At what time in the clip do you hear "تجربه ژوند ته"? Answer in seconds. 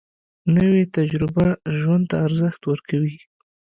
0.95-2.15